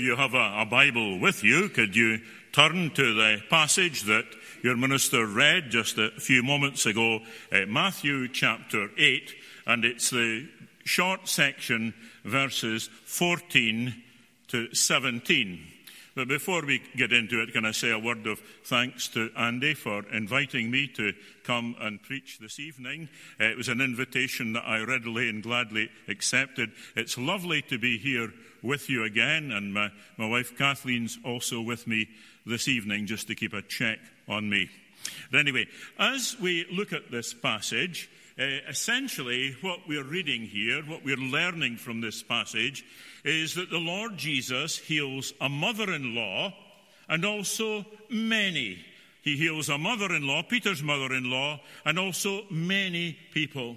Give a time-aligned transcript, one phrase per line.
[0.00, 2.20] If you have a, a, Bible with you, could you
[2.52, 4.24] turn to the passage that
[4.62, 7.20] your minister read just a few moments ago,
[7.52, 9.34] uh, Matthew chapter 8,
[9.66, 10.48] and it's the
[10.84, 11.92] short section,
[12.24, 13.94] verses 14
[14.48, 15.66] to 17.
[16.20, 19.72] But before we get into it, can I say a word of thanks to Andy
[19.72, 21.14] for inviting me to
[21.44, 23.08] come and preach this evening?
[23.40, 26.72] Uh, it was an invitation that I readily and gladly accepted.
[26.94, 31.86] It's lovely to be here with you again, and my, my wife Kathleen's also with
[31.86, 32.06] me
[32.44, 34.68] this evening just to keep a check on me.
[35.30, 35.68] But anyway,
[35.98, 41.76] as we look at this passage, Uh, essentially what we're reading here, what we're learning
[41.76, 42.86] from this passage,
[43.22, 46.54] is that the Lord Jesus heals a mother in law
[47.06, 48.82] and also many.
[49.20, 53.76] He heals a mother in law, Peter's mother in law, and also many people.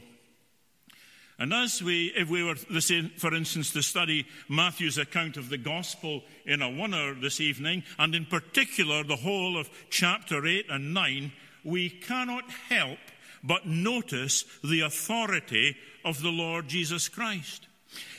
[1.38, 6.24] And as we, if we were, for instance, to study Matthew's account of the gospel
[6.46, 10.94] in a one hour this evening, and in particular the whole of chapter 8 and
[10.94, 11.34] 9,
[11.66, 13.00] we cannot help
[13.44, 17.68] but notice the authority of the Lord Jesus Christ.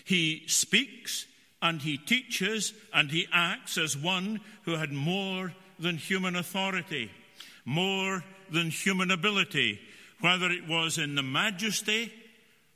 [0.04, 1.26] He speaks
[1.62, 7.10] and he teaches and he acts as one who had more than human authority,
[7.64, 9.80] more than human ability,
[10.20, 12.12] whether it was in the majesty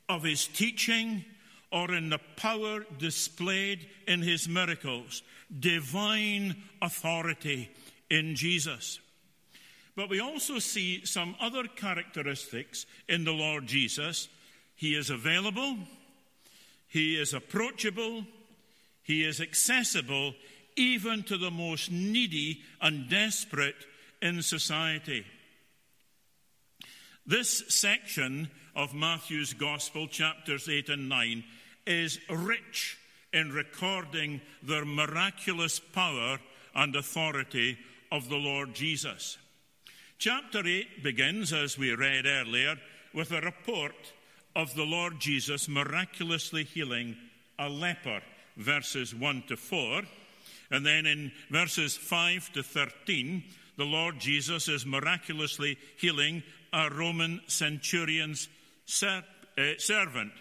[0.08, 1.24] of his teaching
[1.70, 5.22] or in the power displayed in his miracles.
[5.60, 7.68] Divine authority
[8.10, 9.00] in Jesus.
[9.98, 14.28] But we also see some other characteristics in the Lord Jesus.
[14.76, 15.76] He is available,
[16.86, 18.24] he is approachable,
[19.02, 20.34] he is accessible
[20.76, 23.74] even to the most needy and desperate
[24.22, 25.26] in society.
[27.26, 31.42] This section of Matthew's Gospel, chapters 8 and 9,
[31.88, 32.98] is rich
[33.32, 36.38] in recording the miraculous power
[36.72, 37.76] and authority
[38.12, 39.38] of the Lord Jesus.
[40.18, 42.74] Chapter 8 begins, as we read earlier,
[43.14, 43.94] with a report
[44.56, 47.16] of the Lord Jesus miraculously healing
[47.56, 48.20] a leper,
[48.56, 50.02] verses 1 to 4.
[50.72, 53.44] And then in verses 5 to 13,
[53.76, 56.42] the Lord Jesus is miraculously healing
[56.72, 58.48] a Roman centurion's
[58.86, 59.22] ser-
[59.56, 60.32] uh, servant.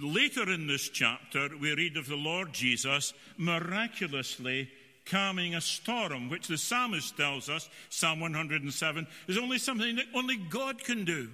[0.00, 4.70] Later in this chapter, we read of the Lord Jesus miraculously
[5.10, 10.36] calming a storm, which the psalmist tells us, Psalm 107, is only something that only
[10.36, 11.28] God can do.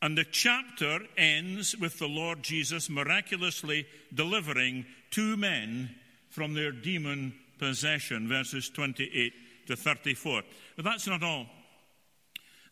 [0.00, 5.94] And the chapter ends with the Lord Jesus miraculously delivering two men
[6.30, 9.32] from their demon possession, verses 28
[9.66, 10.42] to 34.
[10.76, 11.46] But that's not all.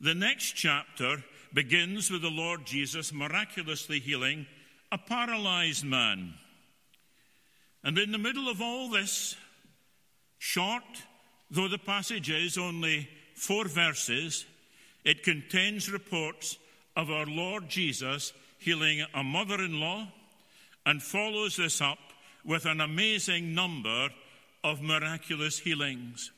[0.01, 4.47] The next chapter begins with the Lord Jesus miraculously healing
[4.91, 6.35] a paralyzed man.
[7.85, 9.37] And in the middle of all this,
[10.39, 10.85] short
[11.51, 14.47] though the passage is, only four verses,
[15.05, 16.59] it contains reports
[16.97, 20.09] of our Lord Jesus healing a mother in law
[20.85, 21.99] and follows this up
[22.45, 24.09] with an amazing number
[24.65, 26.33] of miraculous healings.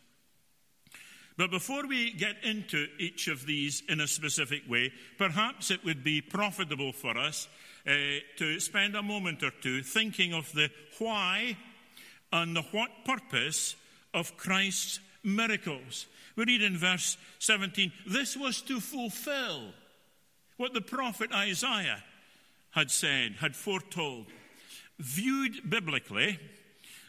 [1.36, 6.04] But before we get into each of these in a specific way, perhaps it would
[6.04, 7.48] be profitable for us
[7.86, 7.92] uh,
[8.36, 11.56] to spend a moment or two thinking of the why
[12.30, 13.74] and the what purpose
[14.14, 16.06] of Christ's miracles.
[16.36, 19.72] We read in verse 17 this was to fulfill
[20.56, 22.02] what the prophet Isaiah
[22.70, 24.26] had said, had foretold.
[24.98, 26.38] Viewed biblically,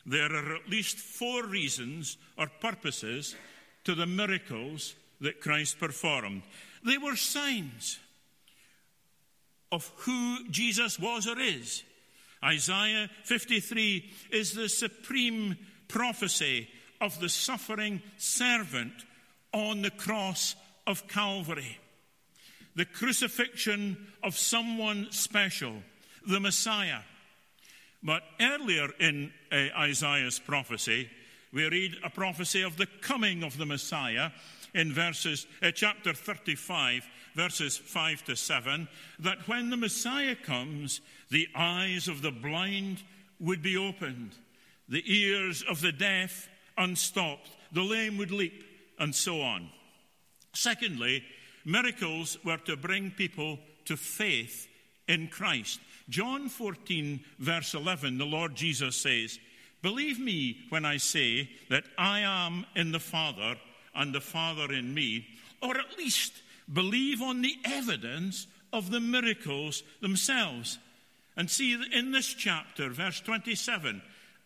[0.05, 3.35] there are at least four reasons or purposes
[3.83, 6.43] to the miracles that Christ performed.
[6.85, 7.99] They were signs
[9.71, 11.83] of who Jesus was or is.
[12.43, 15.57] Isaiah 53 is the supreme
[15.87, 16.67] prophecy
[17.01, 18.93] of the suffering servant
[19.51, 20.55] on the cross
[20.87, 21.77] of Calvary.
[22.75, 25.73] The crucifixion of someone special,
[26.25, 26.99] the Messiah.
[28.01, 31.09] But earlier in uh, Isaiah's prophecy,
[31.51, 34.31] we read a prophecy of the coming of the Messiah
[34.73, 37.05] in verses, uh, chapter 35,
[37.35, 38.87] verses 5 to 7,
[39.19, 43.03] that when the Messiah comes, the eyes of the blind
[43.39, 44.31] would be opened,
[44.87, 46.47] the ears of the deaf
[46.77, 48.63] unstopped, the lame would leap,
[48.99, 49.69] and so on.
[50.53, 51.23] Secondly,
[51.65, 54.67] miracles were to bring people to faith
[55.07, 55.79] in Christ.
[56.09, 59.39] John 14, verse 11, the Lord Jesus says,
[59.81, 63.55] Believe me when I say that I am in the Father
[63.95, 65.25] and the Father in me,
[65.61, 66.33] or at least
[66.71, 70.77] believe on the evidence of the miracles themselves.
[71.35, 74.01] And see in this chapter, verse 27,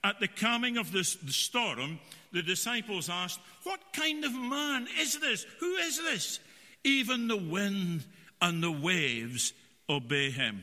[0.06, 2.00] at the coming of this, the storm,
[2.32, 5.48] the disciples asked, What kind of man is this?
[5.60, 6.40] Who is this?
[6.84, 8.06] Even the wind
[8.40, 9.52] and the waves
[9.90, 10.62] obey him.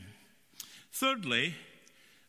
[0.93, 1.55] Thirdly,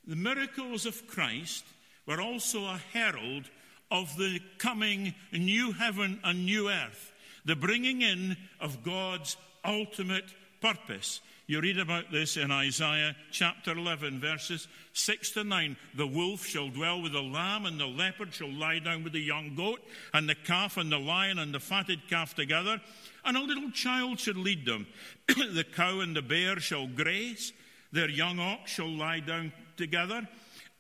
[0.04, 1.64] the miracles of Christ
[2.04, 3.44] were also a herald
[3.92, 7.12] of the coming new heaven and new earth,
[7.44, 11.20] the bringing in of God's ultimate purpose.
[11.46, 15.76] You read about this in Isaiah chapter 11, verses 6 to 9.
[15.94, 19.20] The wolf shall dwell with the lamb, and the leopard shall lie down with the
[19.20, 19.80] young goat,
[20.14, 22.80] and the calf and the lion and the fatted calf together,
[23.26, 24.86] and a little child shall lead them.
[25.26, 27.52] the cow and the bear shall graze,
[27.92, 30.26] their young ox shall lie down together,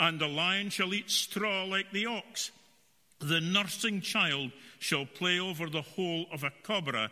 [0.00, 2.52] and the lion shall eat straw like the ox.
[3.18, 7.10] The nursing child shall play over the hole of a cobra,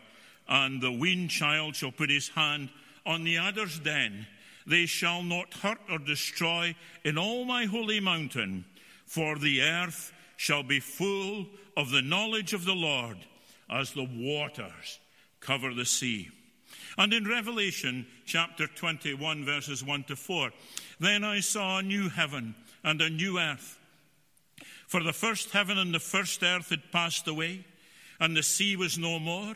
[0.49, 2.69] and the weaned child shall put his hand
[3.05, 4.27] on the adder's den.
[4.65, 8.65] They shall not hurt or destroy in all my holy mountain,
[9.05, 13.17] for the earth shall be full of the knowledge of the Lord
[13.69, 14.99] as the waters
[15.39, 16.29] cover the sea.
[16.97, 20.51] And in Revelation chapter 21, verses 1 to 4,
[20.99, 23.79] then I saw a new heaven and a new earth.
[24.87, 27.65] For the first heaven and the first earth had passed away,
[28.19, 29.55] and the sea was no more.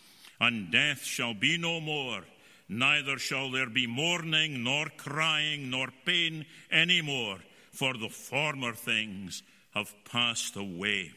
[0.41, 2.23] and death shall be no more,
[2.67, 7.37] neither shall there be mourning, nor crying, nor pain any more,
[7.71, 9.43] for the former things
[9.75, 11.11] have passed away.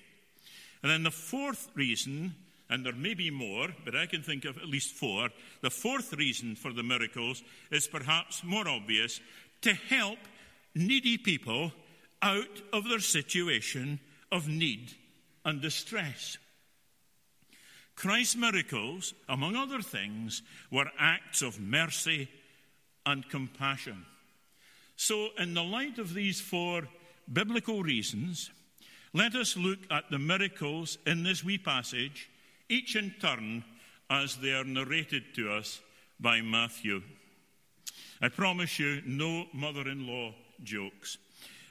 [0.82, 2.34] And then the fourth reason,
[2.68, 5.30] and there may be more, but I can think of at least four,
[5.62, 9.20] the fourth reason for the miracles is perhaps more obvious
[9.62, 10.18] to help
[10.74, 11.72] needy people
[12.20, 14.00] out of their situation
[14.30, 14.92] of need
[15.46, 16.36] and distress.
[17.96, 22.28] Christ's miracles, among other things, were acts of mercy
[23.06, 24.04] and compassion.
[24.96, 26.88] So, in the light of these four
[27.32, 28.50] biblical reasons,
[29.12, 32.28] let us look at the miracles in this wee passage,
[32.68, 33.64] each in turn
[34.10, 35.80] as they are narrated to us
[36.20, 37.02] by Matthew.
[38.20, 41.18] I promise you, no mother in law jokes.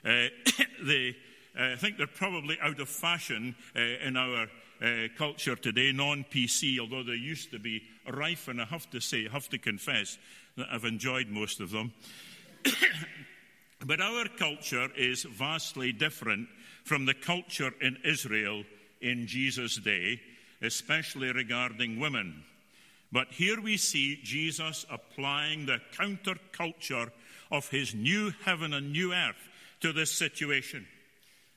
[0.05, 0.27] Uh,
[0.83, 1.15] they,
[1.57, 4.47] uh, I think they're probably out of fashion uh, in our
[4.83, 8.99] uh, culture today, non PC, although they used to be rife, and I have to
[8.99, 10.17] say, I have to confess
[10.57, 11.93] that I've enjoyed most of them.
[13.85, 16.47] but our culture is vastly different
[16.83, 18.63] from the culture in Israel
[19.01, 20.19] in Jesus' day,
[20.61, 22.43] especially regarding women.
[23.11, 27.11] But here we see Jesus applying the counterculture
[27.51, 29.49] of his new heaven and new earth
[29.81, 30.87] to this situation.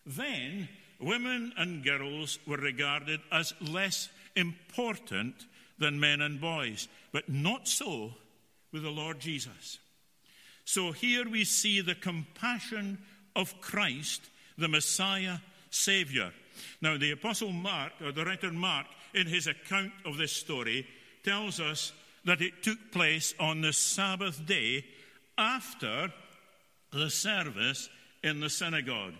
[0.05, 0.69] Then
[1.01, 5.47] women and girls were regarded as less important
[5.79, 8.13] than men and boys, but not so
[8.73, 9.79] with the Lord Jesus.
[10.65, 12.99] So here we see the compassion
[13.35, 14.23] of Christ,
[14.59, 15.39] the Messiah
[15.71, 16.33] Savior.
[16.81, 20.87] Now, the Apostle Mark, or the writer Mark, in his account of this story,
[21.23, 21.93] tells us
[22.25, 24.85] that it took place on the Sabbath day
[25.39, 26.13] after
[26.93, 27.89] the service
[28.23, 29.15] in the synagogue.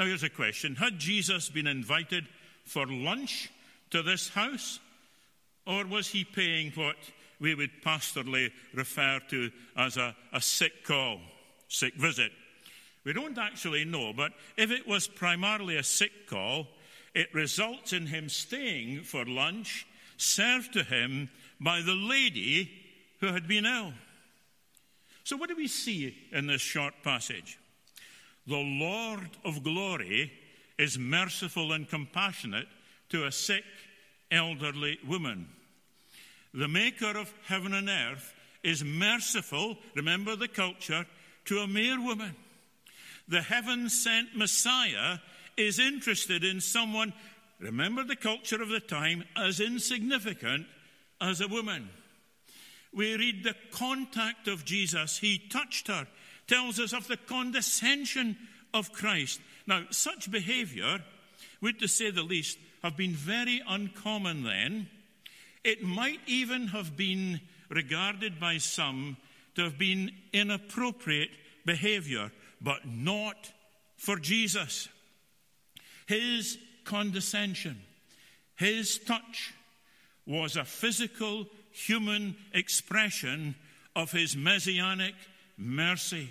[0.00, 2.26] Now, here's a question Had Jesus been invited
[2.64, 3.50] for lunch
[3.90, 4.80] to this house?
[5.66, 6.96] Or was he paying what
[7.38, 11.20] we would pastorally refer to as a, a sick call,
[11.68, 12.32] sick visit?
[13.04, 16.66] We don't actually know, but if it was primarily a sick call,
[17.14, 21.28] it results in him staying for lunch served to him
[21.60, 22.70] by the lady
[23.20, 23.92] who had been ill.
[25.24, 27.59] So, what do we see in this short passage?
[28.50, 30.32] The Lord of glory
[30.76, 32.66] is merciful and compassionate
[33.10, 33.62] to a sick,
[34.28, 35.46] elderly woman.
[36.52, 41.06] The maker of heaven and earth is merciful, remember the culture,
[41.44, 42.34] to a mere woman.
[43.28, 45.18] The heaven sent Messiah
[45.56, 47.12] is interested in someone,
[47.60, 50.66] remember the culture of the time, as insignificant
[51.20, 51.88] as a woman.
[52.92, 55.18] We read the contact of Jesus.
[55.18, 56.08] He touched her,
[56.50, 58.36] tells us of the condescension
[58.74, 59.40] of Christ.
[59.68, 60.98] Now, such behavior
[61.62, 64.88] would, to say the least, have been very uncommon then.
[65.62, 69.16] It might even have been regarded by some
[69.54, 71.30] to have been inappropriate
[71.64, 73.52] behavior, but not
[73.96, 74.88] for Jesus.
[76.06, 77.80] His condescension,
[78.56, 79.54] his touch
[80.26, 83.54] was a physical human expression
[83.94, 85.14] of his messianic
[85.56, 86.30] mercy.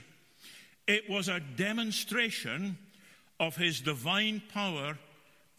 [0.89, 2.75] It was a demonstration
[3.39, 4.97] of his divine power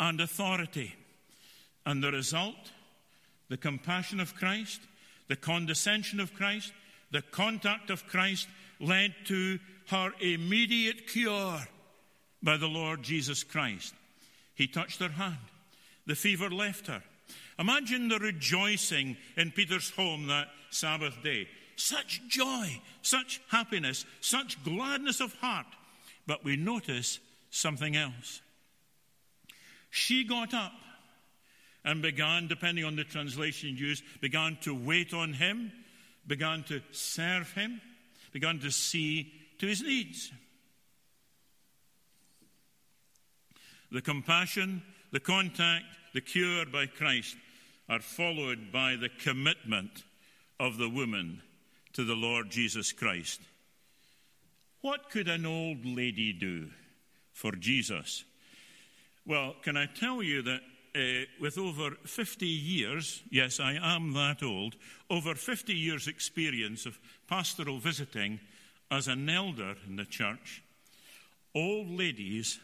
[0.00, 0.96] and authority.
[1.86, 2.72] And the result,
[3.48, 4.80] the compassion of Christ,
[5.28, 6.72] the condescension of Christ,
[7.12, 8.48] the contact of Christ
[8.80, 11.60] led to her immediate cure
[12.42, 13.94] by the Lord Jesus Christ.
[14.56, 15.38] He touched her hand.
[16.06, 17.04] The fever left her.
[17.56, 21.46] Imagine the rejoicing in Peter's home that Sabbath day.
[21.80, 25.66] Such joy, such happiness, such gladness of heart.
[26.26, 27.20] But we notice
[27.50, 28.42] something else.
[29.88, 30.74] She got up
[31.82, 35.72] and began, depending on the translation used, began to wait on him,
[36.26, 37.80] began to serve him,
[38.30, 40.30] began to see to his needs.
[43.90, 44.82] The compassion,
[45.12, 47.36] the contact, the cure by Christ
[47.88, 50.04] are followed by the commitment
[50.60, 51.40] of the woman
[52.00, 53.42] to the Lord Jesus Christ.
[54.80, 56.70] What could an old lady do
[57.34, 58.24] for Jesus?
[59.26, 60.60] Well, can I tell you that
[60.96, 64.76] uh, with over 50 years, yes, I am that old,
[65.10, 68.40] over 50 years' experience of pastoral visiting
[68.90, 70.62] as an elder in the church,
[71.54, 72.60] old ladies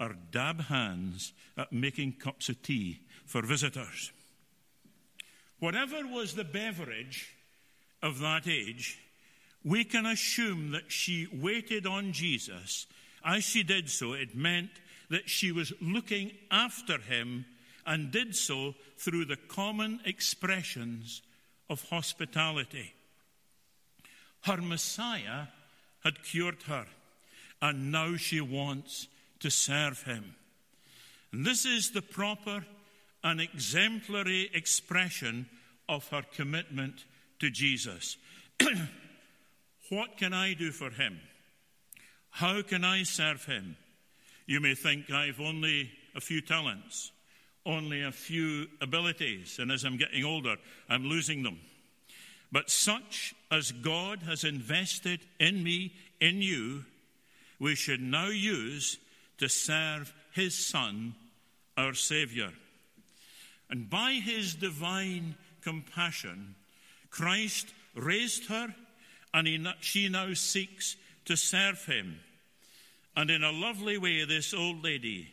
[0.00, 4.12] are dab hands at making cups of tea for visitors.
[5.58, 7.34] Whatever was the beverage
[8.02, 8.98] of that age,
[9.64, 12.86] we can assume that she waited on Jesus.
[13.24, 14.70] As she did so, it meant
[15.10, 17.44] that she was looking after him
[17.86, 21.22] and did so through the common expressions
[21.70, 22.92] of hospitality.
[24.42, 25.46] Her Messiah
[26.04, 26.86] had cured her,
[27.60, 29.08] and now she wants
[29.40, 30.34] to serve him.
[31.32, 32.64] And this is the proper
[33.24, 35.46] and exemplary expression
[35.88, 37.04] of her commitment
[37.40, 38.16] to Jesus.
[39.90, 41.20] what can I do for him?
[42.30, 43.76] How can I serve him?
[44.46, 47.12] You may think I've only a few talents,
[47.66, 50.56] only a few abilities, and as I'm getting older,
[50.88, 51.58] I'm losing them.
[52.50, 56.84] But such as God has invested in me, in you,
[57.60, 58.98] we should now use
[59.38, 61.14] to serve his Son,
[61.76, 62.50] our Saviour.
[63.70, 66.54] And by his divine compassion,
[67.10, 68.74] Christ raised her,
[69.34, 72.20] and he, she now seeks to serve him.
[73.16, 75.28] And in a lovely way, this old lady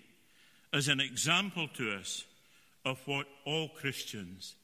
[0.73, 2.25] is an example to us
[2.83, 4.55] of what all Christians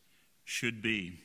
[0.44, 1.20] should be.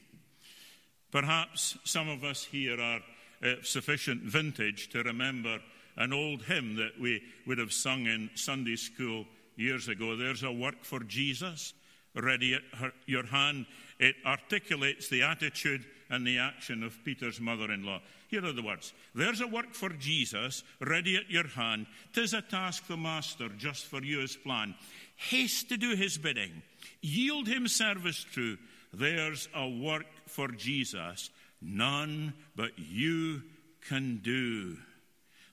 [1.11, 3.01] Perhaps some of us here are
[3.43, 5.59] uh, sufficient vintage to remember
[5.97, 9.25] an old hymn that we would have sung in Sunday school
[9.57, 10.17] years ago.
[10.17, 11.73] There's a work for Jesus
[12.17, 13.67] ready at her, your hand.
[13.99, 18.01] It articulates the attitude and the action of Peter's mother in law.
[18.29, 21.87] Here are the words There's a work for Jesus ready at your hand.
[22.13, 24.75] Tis a task the Master just for you has planned.
[25.17, 26.63] Haste to do his bidding,
[27.01, 28.59] yield him service true.
[28.93, 31.31] There's a work for Jesus,
[31.61, 33.43] none but you
[33.89, 34.77] can do.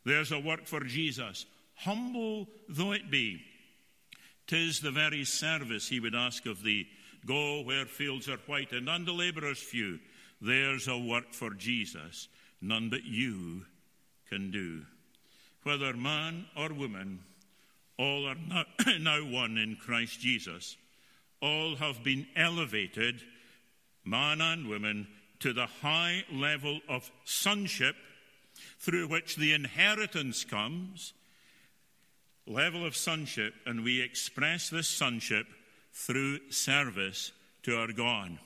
[0.06, 3.42] There's a work for Jesus, humble though it be.
[4.48, 6.88] Tis the very service he would ask of thee.
[7.26, 10.00] Go where fields are white and under labourers few.
[10.42, 12.28] There's a work for Jesus,
[12.62, 13.66] none but you
[14.30, 14.82] can do.
[15.64, 17.20] Whether man or woman,
[17.98, 18.66] all are now,
[19.00, 20.76] now one in Christ Jesus.
[21.42, 23.22] All have been elevated,
[24.04, 25.08] man and woman,
[25.40, 27.96] to the high level of sonship
[28.80, 31.14] through which the inheritance comes,
[32.48, 35.48] level of sonship, and we express this sonship
[35.94, 37.32] through service
[37.64, 38.38] to our God.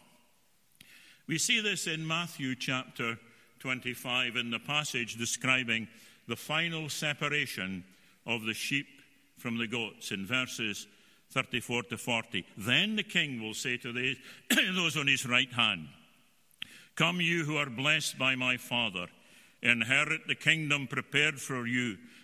[1.27, 3.17] We see this in Matthew chapter
[3.59, 5.87] 25 in the passage describing
[6.27, 7.83] the final separation
[8.25, 8.87] of the sheep
[9.37, 10.87] from the goats in verses
[11.31, 12.45] 34 to 40.
[12.57, 13.91] Then the king will say to
[14.75, 15.87] those on his right hand,
[16.95, 19.07] Come, you who are blessed by my Father
[19.61, 21.97] inherit the kingdom prepared for you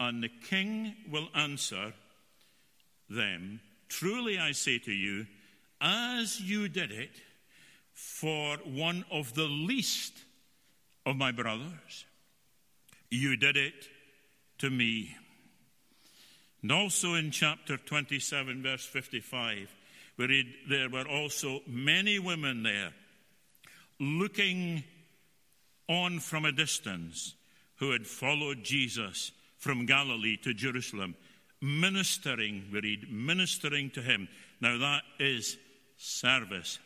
[0.00, 1.94] And the king will answer
[3.08, 5.26] them, Truly I say to you,
[5.80, 7.20] as you did it
[7.92, 10.12] for one of the least
[11.06, 12.06] of my brothers,
[13.10, 13.88] you did it
[14.58, 15.16] to me.
[16.62, 19.74] And also in chapter 27, verse 55,
[20.16, 22.92] we read, There were also many women there
[24.00, 24.82] looking
[25.88, 27.34] on from a distance
[27.76, 29.32] who had followed Jesus
[29.64, 31.14] from Galilee to Jerusalem,
[31.62, 34.28] ministering, we read, ministering to him.
[34.60, 35.56] Now that is
[35.96, 36.78] service.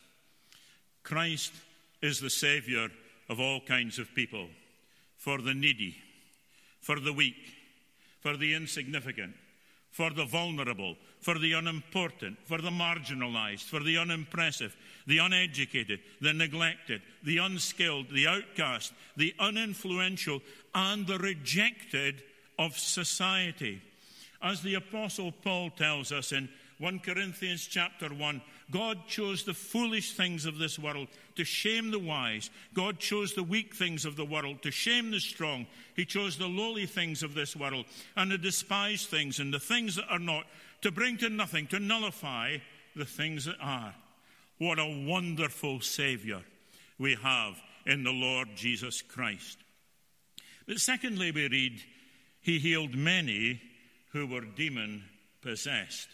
[1.03, 1.53] Christ
[2.01, 2.89] is the Savior
[3.29, 4.47] of all kinds of people
[5.17, 5.97] for the needy,
[6.81, 7.35] for the weak,
[8.21, 9.35] for the insignificant,
[9.91, 14.77] for the vulnerable, for the unimportant, for the marginalized, for the unimpressive,
[15.09, 20.41] the uneducated, the neglected, the unskilled, the outcast, the uninfluential,
[20.77, 22.23] and the rejected
[22.59, 23.83] of society.
[24.43, 26.49] As the Apostle Paul tells us in
[26.79, 31.99] 1 Corinthians chapter 1, God chose the foolish things of this world to shame the
[31.99, 32.50] wise.
[32.73, 35.67] God chose the weak things of the world to shame the strong.
[35.97, 39.97] He chose the lowly things of this world and the despised things and the things
[39.97, 40.47] that are not
[40.83, 42.59] to bring to nothing, to nullify
[42.95, 43.95] the things that are.
[44.59, 46.43] What a wonderful Savior
[46.99, 49.59] we have in the Lord Jesus Christ.
[50.67, 51.81] But secondly, we read,
[52.49, 53.61] He healed many
[54.12, 55.05] who were demon
[55.43, 56.09] possessed.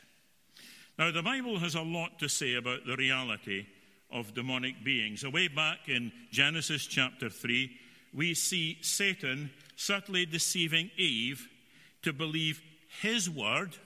[0.98, 3.66] Now, the Bible has a lot to say about the reality
[4.10, 5.22] of demonic beings.
[5.22, 7.70] Away back in Genesis chapter 3,
[8.12, 11.46] we see Satan subtly deceiving Eve
[12.02, 12.60] to believe
[13.00, 13.76] his word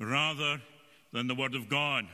[0.00, 0.60] rather
[1.12, 2.04] than the word of God.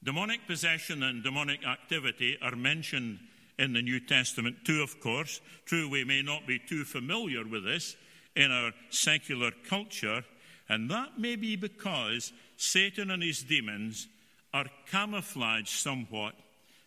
[0.00, 3.18] Demonic possession and demonic activity are mentioned
[3.58, 5.40] in the New Testament too, of course.
[5.66, 7.96] True, we may not be too familiar with this
[8.34, 10.24] in our secular culture,
[10.68, 14.08] and that may be because Satan and his demons
[14.52, 16.34] are camouflaged somewhat,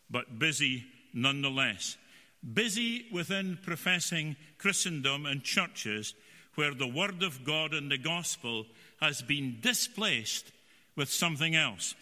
[0.10, 1.98] but busy nonetheless.
[2.54, 6.14] Busy within professing Christendom and churches
[6.56, 8.66] where the Word of God and the gospel
[9.02, 10.52] has been displaced
[10.96, 11.94] with something else.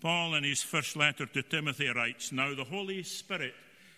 [0.00, 3.54] Paul, in his first letter to Timothy, writes Now the Holy Spirit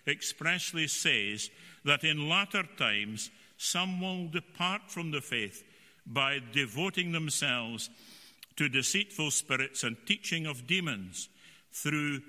[0.09, 1.49] expressly says
[1.85, 5.63] that in latter times some will depart from the faith
[6.05, 7.89] by devoting themselves
[8.55, 11.29] to deceitful spirits and teaching of demons
[11.71, 12.21] through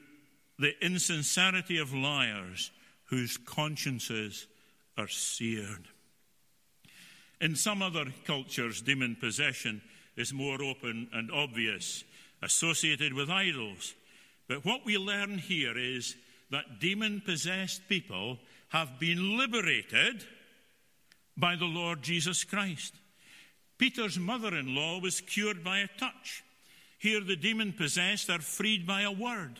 [0.58, 2.70] the insincerity of liars
[3.06, 4.46] whose consciences
[4.96, 5.88] are seared.
[7.40, 9.80] In some other cultures, demon possession
[10.16, 12.04] is more open and obvious,
[12.42, 13.94] associated with idols.
[14.46, 16.16] But what we learn here is
[16.50, 20.24] that demon possessed people have been liberated
[21.36, 22.94] by the Lord Jesus Christ.
[23.78, 26.44] Peter's mother in law was cured by a touch.
[26.98, 29.58] Here, the demon possessed are freed by a word.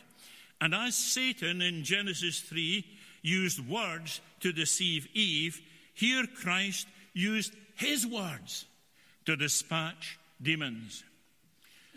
[0.59, 2.85] And as Satan in Genesis 3
[3.23, 5.59] used words to deceive Eve,
[5.95, 8.65] here Christ used his words
[9.25, 11.03] to dispatch demons.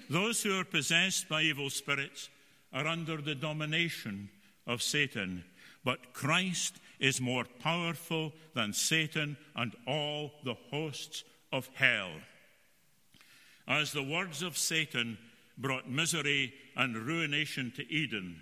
[0.09, 2.31] Those who are possessed by evil spirits
[2.73, 4.31] are under the domination
[4.67, 5.45] of Satan,
[5.85, 12.11] but Christ is more powerful than Satan and all the hosts of hell.
[13.67, 15.19] As the words of Satan
[15.57, 18.41] brought misery and ruination to Eden,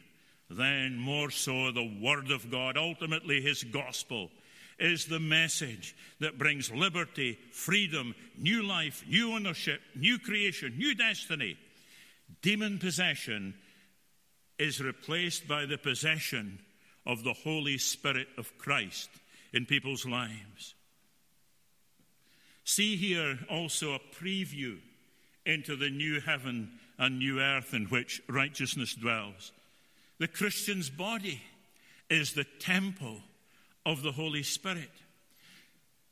[0.50, 4.30] then more so the Word of God, ultimately His gospel,
[4.78, 11.56] is the message that brings liberty, freedom, new life, new ownership, new creation, new destiny.
[12.40, 13.54] Demon possession
[14.58, 16.58] is replaced by the possession
[17.06, 19.10] of the Holy Spirit of Christ
[19.52, 20.74] in people's lives.
[22.64, 24.78] See here also a preview
[25.44, 29.52] into the new heaven and new earth in which righteousness dwells.
[30.18, 31.42] The Christian's body
[32.08, 33.20] is the temple
[33.84, 34.90] of the Holy Spirit.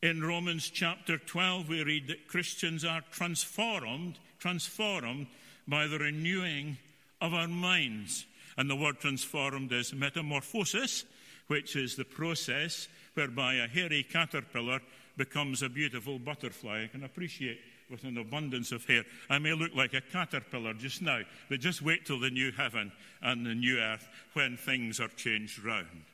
[0.02, 5.26] In Romans chapter 12, we read that Christians are transformed, transformed
[5.68, 6.78] by the renewing
[7.20, 8.24] of our minds.
[8.56, 11.04] And the word transformed is metamorphosis,
[11.46, 14.80] which is the process whereby a hairy caterpillar
[15.16, 16.84] becomes a beautiful butterfly.
[16.84, 17.60] I can appreciate
[17.90, 19.04] with an abundance of hair.
[19.28, 22.92] I may look like a caterpillar just now, but just wait till the new heaven
[23.20, 26.04] and the new earth when things are changed round.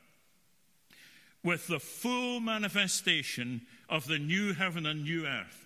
[1.43, 5.65] With the full manifestation of the new heaven and new earth,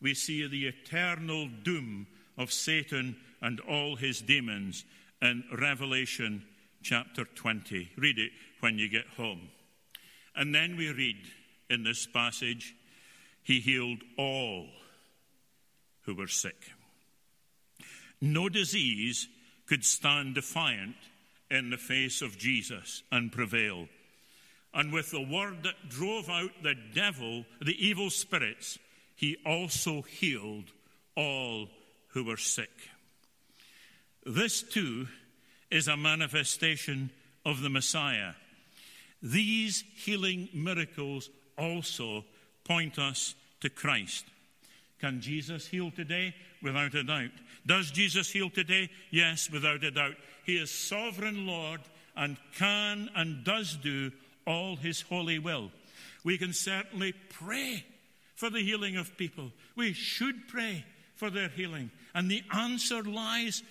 [0.00, 4.84] we see the eternal doom of Satan and all his demons
[5.22, 6.42] in Revelation
[6.82, 7.90] chapter 20.
[7.96, 9.48] Read it when you get home.
[10.34, 11.16] And then we read
[11.70, 12.74] in this passage
[13.42, 14.66] he healed all
[16.02, 16.72] who were sick.
[18.20, 19.28] No disease
[19.66, 20.96] could stand defiant
[21.50, 23.88] in the face of Jesus and prevail.
[24.74, 28.78] And with the word that drove out the devil, the evil spirits,
[29.14, 30.72] he also healed
[31.16, 31.68] all
[32.08, 32.70] who were sick.
[34.24, 35.08] This too
[35.70, 37.10] is a manifestation
[37.44, 38.32] of the Messiah.
[39.22, 42.24] These healing miracles also
[42.64, 44.24] point us to Christ.
[45.00, 46.34] Can Jesus heal today?
[46.62, 47.30] Without a doubt.
[47.66, 48.88] Does Jesus heal today?
[49.10, 50.14] Yes, without a doubt.
[50.44, 51.80] He is sovereign Lord
[52.16, 54.12] and can and does do
[54.46, 55.70] all his holy will.
[56.24, 57.84] We can certainly pray
[58.36, 59.52] for the healing of people.
[59.76, 60.84] We should pray
[61.16, 61.90] for their healing.
[62.14, 63.62] And the answer lies,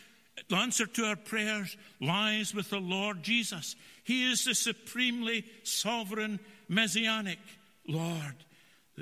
[0.50, 3.76] the answer to our prayers lies with the Lord Jesus.
[4.04, 7.40] He is the supremely sovereign messianic
[7.88, 8.36] Lord.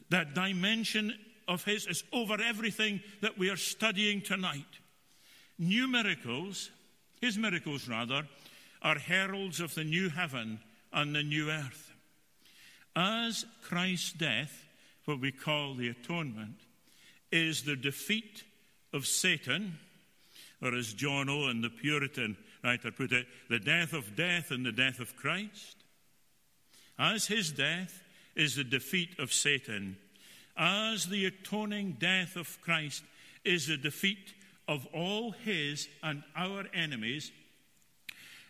[0.09, 1.13] That dimension
[1.47, 4.79] of His is over everything that we are studying tonight.
[5.57, 6.69] New miracles,
[7.21, 8.27] His miracles rather,
[8.81, 10.59] are heralds of the new heaven
[10.93, 11.91] and the new earth.
[12.95, 14.65] As Christ's death,
[15.05, 16.55] what we call the atonement,
[17.31, 18.43] is the defeat
[18.93, 19.77] of Satan,
[20.61, 24.71] or as John Owen, the Puritan writer, put it, the death of death and the
[24.71, 25.77] death of Christ.
[26.97, 28.03] As his death
[28.35, 29.97] is the defeat of Satan,
[30.57, 33.03] as the atoning death of Christ
[33.45, 34.33] is the defeat
[34.67, 37.31] of all his and our enemies,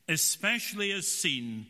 [0.07, 1.67] especially as seen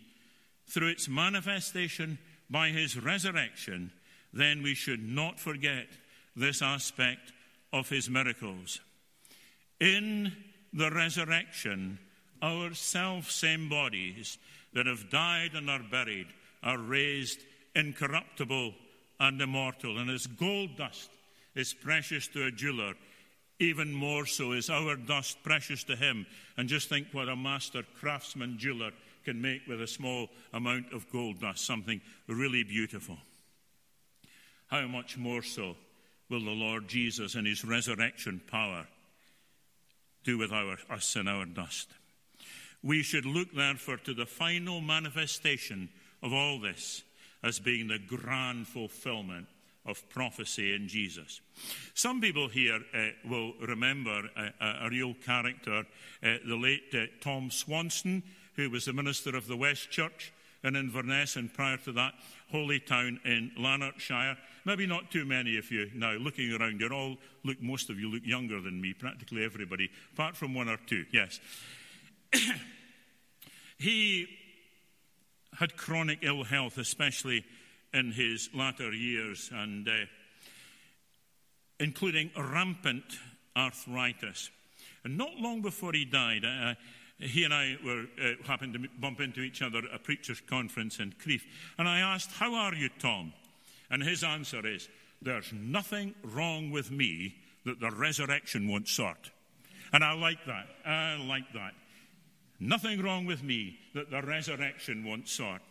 [0.68, 2.18] through its manifestation
[2.50, 3.92] by his resurrection,
[4.34, 5.88] then we should not forget
[6.36, 7.34] this aspect
[7.74, 8.80] of his miracles.
[9.80, 10.34] In
[10.74, 12.00] the resurrection,
[12.42, 14.38] our self same bodies
[14.74, 16.28] that have died and are buried
[16.64, 17.40] are raised
[17.76, 18.74] incorruptible
[19.20, 19.98] and immortal.
[19.98, 21.10] And as gold dust
[21.56, 22.94] is precious to a jeweler,
[23.60, 26.26] even more so is our dust precious to him.
[26.58, 28.92] And just think what a master craftsman jeweler
[29.26, 33.18] can make with a small amount of gold dust, something really beautiful.
[34.68, 35.76] How much more so
[36.30, 38.86] will the Lord Jesus and his resurrection power
[40.24, 41.90] do with our, us and our dust?
[42.82, 45.90] We should look, therefore, to the final manifestation
[46.24, 47.04] of all this
[47.44, 49.48] as being the grand fulfillment
[49.86, 51.42] of prophecy in Jesus.
[51.94, 54.50] Some people here uh, will remember uh,
[54.82, 55.86] a real character,
[56.24, 58.24] uh, the late uh, Tom Swanson,
[58.56, 62.14] who was the minister of the West Church in Inverness, and prior to that,
[62.54, 64.38] Holytown in Lanarkshire.
[64.66, 66.80] Maybe not too many of you now looking around.
[66.80, 67.62] You're all look.
[67.62, 68.94] Most of you look younger than me.
[68.94, 71.06] Practically everybody, apart from one or two.
[71.12, 71.40] Yes.
[73.78, 74.28] he
[75.58, 77.46] had chronic ill health, especially
[77.94, 79.92] in his latter years, and uh,
[81.80, 83.04] including rampant
[83.56, 84.50] arthritis.
[85.04, 86.76] And not long before he died, uh,
[87.20, 91.00] he and I were, uh, happened to bump into each other at a preacher's conference
[91.00, 91.42] in Crieff.
[91.78, 93.34] And I asked, How are you, Tom?
[93.90, 94.88] And his answer is,
[95.22, 99.32] There's nothing wrong with me that the resurrection won't sort.
[99.92, 100.68] And I like that.
[100.86, 101.74] I like that.
[102.60, 105.62] Nothing wrong with me that the resurrection won't sort.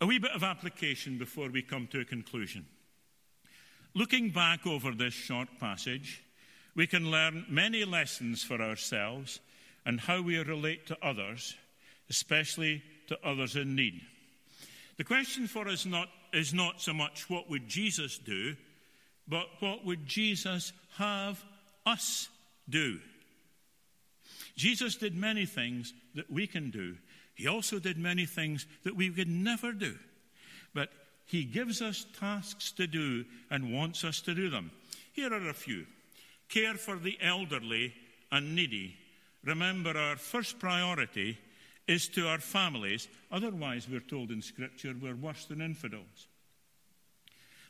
[0.00, 2.66] A wee bit of application before we come to a conclusion.
[3.94, 6.24] Looking back over this short passage,
[6.74, 9.38] we can learn many lessons for ourselves
[9.86, 11.54] and how we relate to others,
[12.08, 14.00] especially to others in need.
[14.96, 18.56] The question for us not, is not so much what would Jesus do,
[19.26, 21.42] but what would Jesus have
[21.84, 22.28] us
[22.68, 23.00] do?
[24.56, 26.96] Jesus did many things that we can do.
[27.34, 29.96] He also did many things that we could never do.
[30.72, 30.90] But
[31.26, 34.70] he gives us tasks to do and wants us to do them.
[35.12, 35.86] Here are a few
[36.48, 37.94] care for the elderly
[38.30, 38.96] and needy
[39.44, 41.38] remember our first priority
[41.86, 43.08] is to our families.
[43.30, 46.28] Otherwise, we're told in Scripture, we're worse than infidels.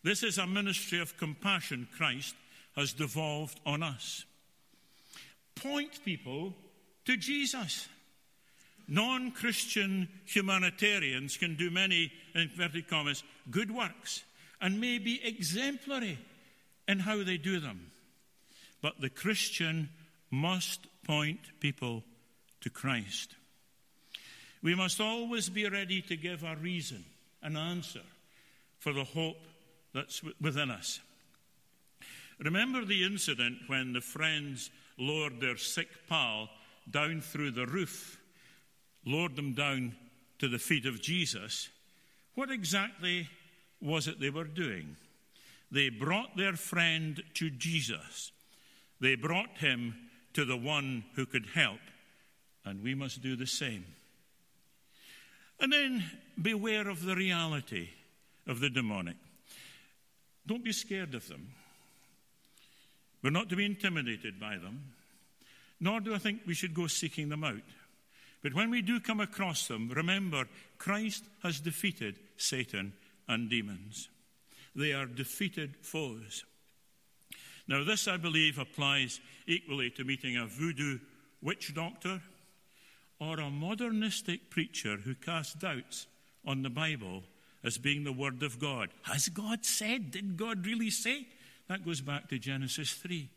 [0.02, 2.34] This is a ministry of compassion Christ
[2.76, 4.24] has devolved on us.
[5.54, 6.54] Point people
[7.06, 7.88] to Jesus.
[8.86, 14.24] Non Christian humanitarians can do many, in inverted commas, good works
[14.64, 16.18] and may be exemplary
[16.88, 17.90] in how they do them.
[18.80, 19.90] But the Christian
[20.30, 22.02] must point people
[22.60, 23.34] to Christ.
[24.62, 27.04] We must always be ready to give a reason,
[27.42, 28.00] an answer
[28.78, 29.36] for the hope
[29.92, 31.00] that's within us.
[32.38, 36.48] Remember the incident when the friends lowered their sick pal
[36.90, 38.20] down through the roof,
[39.04, 39.94] lowered them down
[40.38, 41.68] to the feet of Jesus?
[42.34, 43.28] What exactly
[43.80, 44.96] was it they were doing?
[45.70, 48.32] They brought their friend to Jesus.
[49.00, 49.94] They brought him
[50.34, 51.80] to the one who could help,
[52.64, 53.84] and we must do the same.
[55.60, 56.04] And then
[56.40, 57.88] beware of the reality
[58.46, 59.16] of the demonic.
[60.46, 61.52] Don't be scared of them.
[63.22, 64.92] We're not to be intimidated by them,
[65.80, 67.62] nor do I think we should go seeking them out.
[68.42, 72.92] But when we do come across them, remember Christ has defeated Satan
[73.26, 74.10] and demons.
[74.76, 76.44] They are defeated foes.
[77.66, 80.98] Now, this, I believe, applies equally to meeting a voodoo
[81.40, 82.20] witch doctor
[83.18, 86.06] or a modernistic preacher who casts doubts
[86.46, 87.22] on the Bible
[87.62, 88.90] as being the Word of God.
[89.02, 90.10] Has God said?
[90.10, 91.26] Did God really say?
[91.68, 93.28] That goes back to Genesis 3.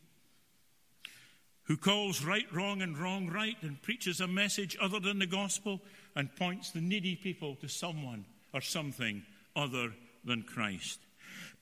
[1.63, 5.81] Who calls right wrong and wrong right and preaches a message other than the gospel
[6.15, 9.23] and points the needy people to someone or something
[9.55, 10.99] other than Christ.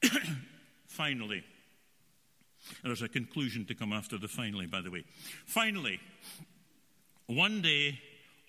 [0.87, 1.43] finally,
[2.83, 5.03] there's a conclusion to come after the finally, by the way.
[5.45, 5.99] Finally,
[7.27, 7.99] one day,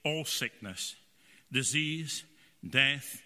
[0.04, 0.96] all sickness,
[1.50, 2.24] disease,
[2.68, 3.22] death,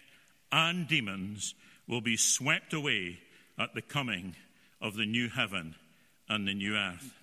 [0.51, 1.55] and demons
[1.87, 3.19] will be swept away
[3.57, 4.35] at the coming
[4.81, 5.75] of the new heaven
[6.29, 7.13] and the new earth.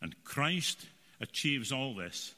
[0.00, 0.86] And Christ
[1.20, 2.34] achieves all this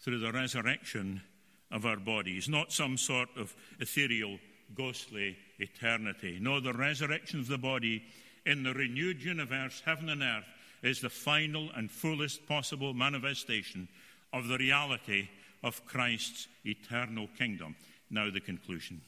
[0.00, 1.22] through the resurrection
[1.70, 4.38] of our bodies, not some sort of ethereal,
[4.74, 6.38] ghostly eternity.
[6.40, 8.04] No, the resurrection of the body
[8.46, 10.44] in the renewed universe, heaven and earth,
[10.82, 13.88] is the final and fullest possible manifestation
[14.32, 15.28] of the reality
[15.62, 17.74] of Christ's eternal kingdom.
[18.08, 19.00] Now, the conclusion.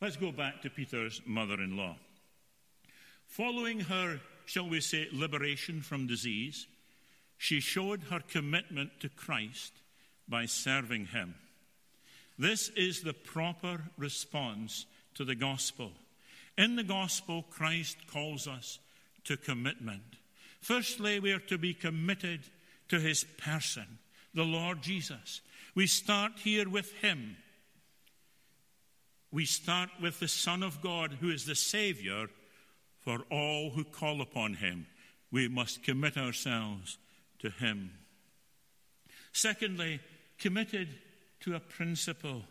[0.00, 1.96] Let's go back to Peter's mother in law.
[3.26, 6.66] Following her, shall we say, liberation from disease,
[7.36, 9.72] she showed her commitment to Christ
[10.28, 11.34] by serving him.
[12.38, 15.92] This is the proper response to the gospel.
[16.56, 18.78] In the gospel, Christ calls us
[19.24, 20.02] to commitment.
[20.60, 22.40] Firstly, we are to be committed
[22.88, 23.98] to his person,
[24.34, 25.40] the Lord Jesus.
[25.74, 27.36] We start here with him.
[29.32, 32.28] We start with the Son of God, who is the Savior
[33.00, 34.86] for all who call upon him.
[35.32, 36.98] We must commit ourselves
[37.40, 37.90] to him.
[39.32, 40.00] Secondly,
[40.38, 40.88] committed
[41.40, 42.44] to a principle,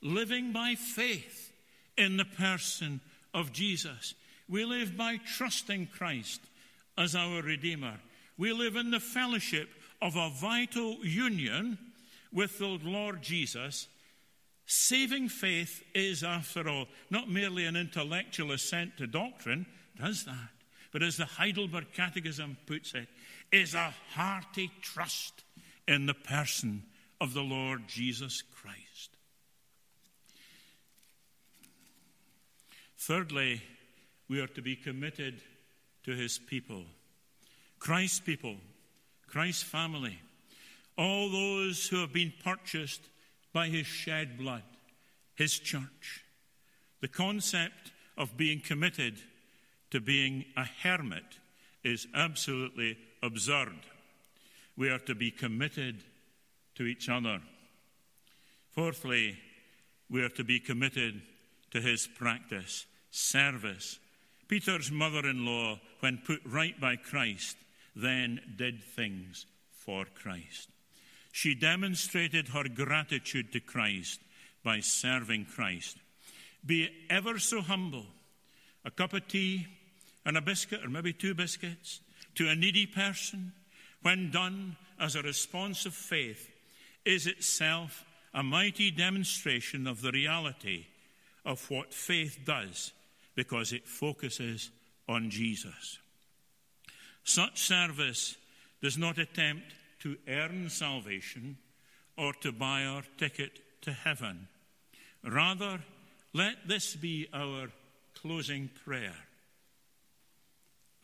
[0.00, 1.52] living by faith
[1.98, 3.00] in the person
[3.34, 4.14] of Jesus.
[4.48, 6.40] We live by trusting Christ
[6.98, 7.94] as our Redeemer.
[8.36, 9.68] We live in the fellowship
[10.00, 11.78] of a vital union
[12.32, 13.88] with the Lord Jesus.
[14.66, 19.66] Saving faith is, after all, not merely an intellectual assent to doctrine,
[20.00, 20.50] does that,
[20.92, 23.08] but as the Heidelberg Catechism puts it,
[23.50, 25.44] is a hearty trust
[25.86, 26.82] in the person
[27.20, 28.81] of the Lord Jesus Christ.
[33.04, 33.60] Thirdly,
[34.28, 35.40] we are to be committed
[36.04, 36.84] to his people,
[37.80, 38.54] Christ's people,
[39.26, 40.20] Christ's family,
[40.96, 43.00] all those who have been purchased
[43.52, 44.62] by his shed blood,
[45.34, 46.24] his church.
[47.00, 49.16] The concept of being committed
[49.90, 51.40] to being a hermit
[51.82, 53.80] is absolutely absurd.
[54.76, 56.04] We are to be committed
[56.76, 57.40] to each other.
[58.70, 59.38] Fourthly,
[60.08, 61.20] we are to be committed
[61.72, 64.00] to his practice service.
[64.48, 67.56] Peter's mother in law, when put right by Christ,
[67.94, 70.68] then did things for Christ.
[71.30, 74.20] She demonstrated her gratitude to Christ
[74.64, 75.96] by serving Christ.
[76.64, 78.06] Be ever so humble.
[78.84, 79.66] A cup of tea
[80.24, 82.00] and a biscuit, or maybe two biscuits,
[82.34, 83.52] to a needy person,
[84.02, 86.50] when done as a response of faith,
[87.04, 90.86] is itself a mighty demonstration of the reality
[91.44, 92.92] of what faith does
[93.34, 94.70] because it focuses
[95.08, 95.98] on Jesus.
[97.24, 98.36] Such service
[98.82, 101.58] does not attempt to earn salvation
[102.16, 104.48] or to buy our ticket to heaven.
[105.24, 105.80] Rather,
[106.32, 107.68] let this be our
[108.14, 109.14] closing prayer.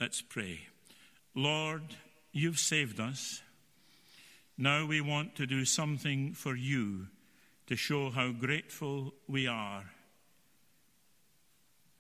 [0.01, 0.61] Let's pray.
[1.35, 1.83] Lord,
[2.33, 3.41] you've saved us.
[4.57, 7.07] Now we want to do something for you
[7.69, 9.85] to show how grateful we are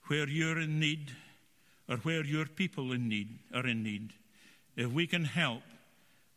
[0.08, 1.12] where you're in need
[1.88, 4.12] or where your people in need are in need.
[4.76, 5.62] If we can help,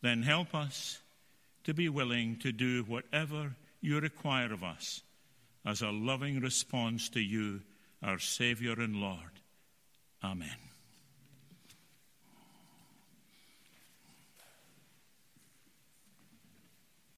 [0.00, 1.00] then help us
[1.64, 5.02] to be willing to do whatever you require of us
[5.64, 7.60] as a loving response to you,
[8.02, 9.40] our Savior and Lord.
[10.24, 10.71] Amen.